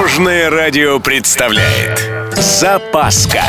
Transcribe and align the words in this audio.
Дорожное 0.00 0.48
радио 0.48 0.98
представляет 0.98 2.10
Запаска 2.34 3.42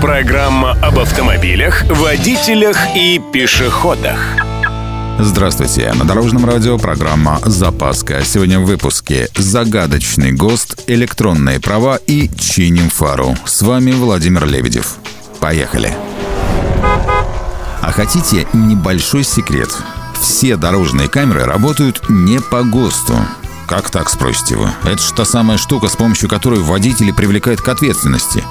Программа 0.00 0.78
об 0.80 1.00
автомобилях, 1.00 1.82
водителях 1.90 2.78
и 2.94 3.20
пешеходах 3.32 4.20
Здравствуйте, 5.18 5.92
на 5.94 6.04
Дорожном 6.04 6.44
радио 6.44 6.78
программа 6.78 7.40
«Запаска». 7.44 8.22
Сегодня 8.24 8.60
в 8.60 8.66
выпуске 8.66 9.30
«Загадочный 9.34 10.30
ГОСТ», 10.30 10.84
«Электронные 10.86 11.58
права» 11.58 11.98
и 12.06 12.30
«Чиним 12.38 12.88
фару». 12.88 13.36
С 13.44 13.60
вами 13.62 13.90
Владимир 13.90 14.46
Лебедев. 14.46 14.94
Поехали. 15.40 15.92
А 17.82 17.90
хотите 17.90 18.46
небольшой 18.52 19.24
секрет? 19.24 19.70
Все 20.20 20.56
дорожные 20.56 21.08
камеры 21.08 21.42
работают 21.46 22.08
не 22.08 22.40
по 22.40 22.62
ГОСТу. 22.62 23.16
Как 23.68 23.90
так, 23.90 24.08
спросите 24.08 24.56
вы? 24.56 24.70
Это 24.84 24.96
же 25.02 25.12
та 25.12 25.26
самая 25.26 25.58
штука, 25.58 25.88
с 25.88 25.96
помощью 25.96 26.26
которой 26.26 26.60
водители 26.60 27.12
привлекают 27.12 27.60
к 27.60 27.68
ответственности. 27.68 28.42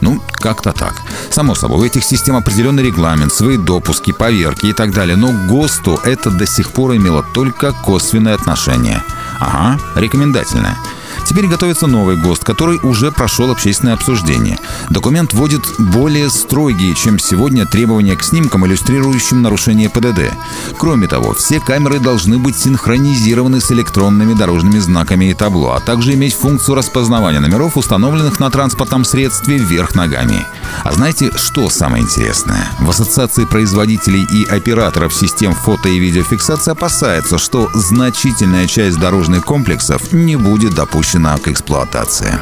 Ну, 0.00 0.18
как-то 0.32 0.72
так. 0.72 0.94
Само 1.30 1.54
собой, 1.54 1.80
у 1.80 1.84
этих 1.84 2.02
систем 2.02 2.36
определенный 2.36 2.82
регламент, 2.82 3.34
свои 3.34 3.58
допуски, 3.58 4.12
поверки 4.12 4.66
и 4.66 4.72
так 4.72 4.94
далее. 4.94 5.16
Но 5.16 5.30
ГОСТу 5.46 6.00
это 6.04 6.30
до 6.30 6.46
сих 6.46 6.70
пор 6.70 6.96
имело 6.96 7.22
только 7.34 7.72
косвенное 7.72 8.34
отношение. 8.34 9.02
Ага, 9.38 9.78
рекомендательное. 9.94 10.78
Теперь 11.24 11.46
готовится 11.46 11.86
новый 11.86 12.16
ГОСТ, 12.16 12.44
который 12.44 12.78
уже 12.82 13.12
прошел 13.12 13.50
общественное 13.50 13.94
обсуждение. 13.94 14.58
Документ 14.90 15.32
вводит 15.32 15.62
более 15.78 16.28
строгие, 16.30 16.94
чем 16.94 17.18
сегодня, 17.18 17.64
требования 17.64 18.16
к 18.16 18.22
снимкам, 18.22 18.66
иллюстрирующим 18.66 19.40
нарушение 19.40 19.88
ПДД. 19.88 20.34
Кроме 20.78 21.06
того, 21.06 21.32
все 21.32 21.60
камеры 21.60 22.00
должны 22.00 22.38
быть 22.38 22.58
синхронизированы 22.58 23.60
с 23.60 23.70
электронными 23.70 24.34
дорожными 24.34 24.78
знаками 24.78 25.26
и 25.26 25.34
табло, 25.34 25.72
а 25.72 25.80
также 25.80 26.14
иметь 26.14 26.34
функцию 26.34 26.74
распознавания 26.74 27.40
номеров, 27.40 27.76
установленных 27.76 28.40
на 28.40 28.50
транспортном 28.50 29.04
средстве 29.04 29.58
вверх 29.58 29.94
ногами. 29.94 30.44
А 30.84 30.92
знаете, 30.92 31.30
что 31.36 31.70
самое 31.70 32.02
интересное? 32.02 32.68
В 32.80 32.90
Ассоциации 32.90 33.44
производителей 33.44 34.24
и 34.24 34.44
операторов 34.44 35.14
систем 35.14 35.54
фото 35.54 35.88
и 35.88 35.98
видеофиксации 35.98 36.72
опасается, 36.72 37.38
что 37.38 37.70
значительная 37.74 38.66
часть 38.66 38.98
дорожных 38.98 39.44
комплексов 39.44 40.12
не 40.12 40.36
будет 40.36 40.74
допущена 40.74 41.11
к 41.36 41.48
эксплуатации. 41.48 42.38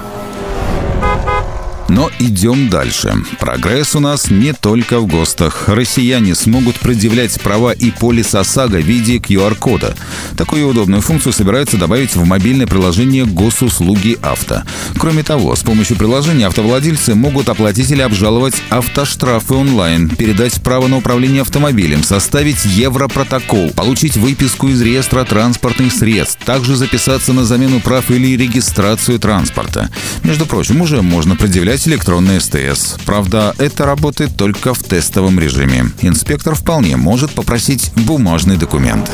Но 1.91 2.09
идем 2.21 2.69
дальше. 2.69 3.13
Прогресс 3.41 3.97
у 3.97 4.01
нас 4.01 4.31
не 4.31 4.53
только 4.53 5.01
в 5.01 5.09
ГОСТах. 5.09 5.69
Россияне 5.69 6.37
смогут 6.37 6.77
предъявлять 6.77 7.41
права 7.41 7.73
и 7.73 7.91
полис 7.91 8.33
ОСАГО 8.33 8.77
в 8.77 8.85
виде 8.85 9.17
QR-кода. 9.17 9.97
Такую 10.37 10.69
удобную 10.69 11.03
функцию 11.03 11.33
собираются 11.33 11.79
добавить 11.79 12.15
в 12.15 12.25
мобильное 12.25 12.69
приложение 12.69 13.27
госуслуги 13.27 14.17
авто. 14.23 14.63
Кроме 15.01 15.25
того, 15.25 15.57
с 15.57 15.65
помощью 15.65 15.97
приложения 15.97 16.47
автовладельцы 16.47 17.17
могут 17.17 17.49
оплатить 17.49 17.91
или 17.91 18.03
обжаловать 18.03 18.63
автоштрафы 18.69 19.55
онлайн, 19.55 20.09
передать 20.11 20.63
право 20.63 20.87
на 20.87 20.99
управление 20.99 21.43
автомобилем, 21.43 22.05
составить 22.05 22.65
европротокол, 22.67 23.71
получить 23.71 24.17
выписку 24.17 24.69
из 24.69 24.81
реестра 24.81 25.25
транспортных 25.25 25.93
средств, 25.93 26.39
также 26.45 26.77
записаться 26.77 27.33
на 27.33 27.45
замену 27.45 27.81
прав 27.81 28.13
или 28.13 28.37
регистрацию 28.37 29.19
транспорта. 29.19 29.91
Между 30.23 30.47
прочим, 30.47 30.81
уже 30.83 31.03
можно 31.03 31.35
предъявлять 31.35 31.80
создать 31.81 31.87
электронный 31.87 32.41
СТС. 32.41 32.97
Правда, 33.07 33.55
это 33.59 33.85
работает 33.85 34.37
только 34.37 34.75
в 34.75 34.83
тестовом 34.83 35.39
режиме. 35.41 35.87
Инспектор 36.03 36.55
вполне 36.55 36.97
может 36.97 37.31
попросить 37.31 37.91
бумажный 37.97 38.57
документ. 38.57 39.11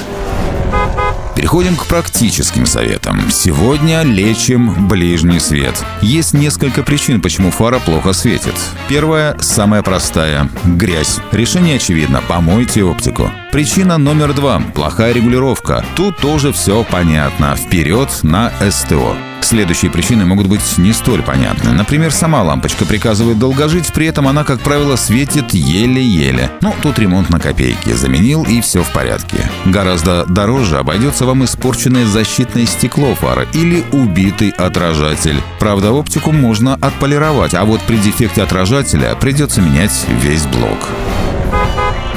Переходим 1.36 1.76
к 1.76 1.86
практическим 1.86 2.66
советам. 2.66 3.30
Сегодня 3.30 4.02
лечим 4.02 4.88
ближний 4.88 5.38
свет. 5.38 5.84
Есть 6.00 6.32
несколько 6.32 6.82
причин, 6.82 7.20
почему 7.20 7.50
фара 7.50 7.78
плохо 7.78 8.12
светит. 8.12 8.54
Первая, 8.88 9.36
самая 9.40 9.82
простая– 9.82 10.48
грязь. 10.64 11.18
Решение 11.32 11.76
очевидно– 11.76 12.22
помойте 12.28 12.82
оптику. 12.82 13.30
Причина 13.56 13.96
номер 13.96 14.34
два– 14.34 14.60
плохая 14.74 15.14
регулировка. 15.14 15.82
Тут 15.94 16.18
тоже 16.18 16.52
все 16.52 16.84
понятно. 16.84 17.56
Вперед 17.56 18.10
на 18.22 18.52
СТО. 18.70 19.16
Следующие 19.40 19.90
причины 19.90 20.26
могут 20.26 20.46
быть 20.46 20.76
не 20.76 20.92
столь 20.92 21.22
понятны. 21.22 21.72
Например, 21.72 22.12
сама 22.12 22.42
лампочка 22.42 22.84
приказывает 22.84 23.38
долго 23.38 23.66
жить, 23.70 23.90
при 23.94 24.08
этом 24.08 24.28
она, 24.28 24.44
как 24.44 24.60
правило, 24.60 24.96
светит 24.96 25.54
еле-еле. 25.54 26.50
Ну, 26.60 26.74
тут 26.82 26.98
ремонт 26.98 27.30
на 27.30 27.40
копейки. 27.40 27.94
Заменил 27.94 28.42
и 28.44 28.60
все 28.60 28.82
в 28.82 28.90
порядке. 28.90 29.50
Гораздо 29.64 30.26
дороже 30.26 30.76
обойдется 30.76 31.24
вам 31.24 31.42
испорченное 31.46 32.04
защитное 32.04 32.66
стекло 32.66 33.14
фары 33.14 33.48
или 33.54 33.82
убитый 33.90 34.50
отражатель. 34.50 35.40
Правда, 35.58 35.92
оптику 35.92 36.30
можно 36.30 36.74
отполировать, 36.74 37.54
а 37.54 37.64
вот 37.64 37.80
при 37.86 37.96
дефекте 37.96 38.42
отражателя 38.42 39.14
придется 39.14 39.62
менять 39.62 40.04
весь 40.20 40.44
блок. 40.44 40.90